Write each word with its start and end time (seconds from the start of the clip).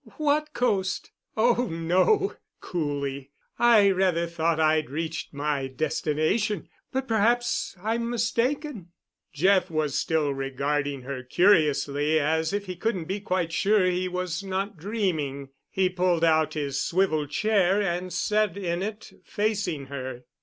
"What 0.17 0.55
coast? 0.55 1.11
Oh, 1.37 1.67
no," 1.69 2.35
coolly; 2.59 3.29
"I 3.59 3.91
rather 3.91 4.25
thought 4.25 4.59
I'd 4.59 4.89
reached 4.89 5.31
my 5.31 5.67
destination, 5.67 6.69
but 6.91 7.07
perhaps 7.07 7.75
I'm 7.79 8.09
mistaken." 8.09 8.87
Jeff 9.31 9.69
was 9.69 9.93
still 9.99 10.33
regarding 10.33 11.03
her 11.03 11.21
curiously, 11.21 12.19
as 12.19 12.51
if 12.51 12.65
he 12.65 12.75
couldn't 12.75 13.05
be 13.05 13.19
quite 13.19 13.53
sure 13.53 13.85
he 13.85 14.07
was 14.07 14.41
not 14.43 14.75
dreaming. 14.75 15.49
He 15.69 15.87
pulled 15.87 16.23
out 16.23 16.55
his 16.55 16.81
swivel 16.81 17.27
chair 17.27 17.79
and 17.79 18.11
sat 18.11 18.57
in 18.57 18.81
it, 18.81 19.11
facing 19.23 19.85
her. 19.85 20.23